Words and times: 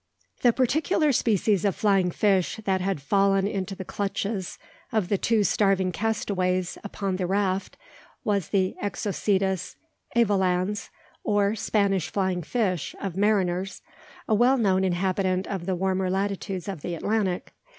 The 0.41 0.51
particular 0.51 1.11
species 1.11 1.63
of 1.63 1.75
flying 1.75 2.09
fish 2.09 2.59
that 2.65 2.81
had 2.81 3.03
fallen 3.03 3.45
into 3.47 3.75
the 3.75 3.85
clutches 3.85 4.57
of 4.91 5.09
the 5.09 5.17
two 5.19 5.43
starving 5.43 5.91
castaways 5.91 6.79
upon 6.83 7.17
the 7.17 7.27
raft 7.27 7.77
was 8.23 8.47
the 8.49 8.75
Exocetus 8.81 9.75
evolans, 10.15 10.89
or 11.23 11.53
"Spanish 11.53 12.09
flying 12.09 12.41
fish" 12.41 12.95
of 12.99 13.15
mariners, 13.15 13.83
a 14.27 14.33
well 14.33 14.57
known 14.57 14.83
inhabitant 14.83 15.45
of 15.45 15.67
the 15.67 15.75
warmer 15.75 16.09
latitudes 16.09 16.67
of 16.67 16.81
the 16.81 16.95
Atlantic. 16.95 17.53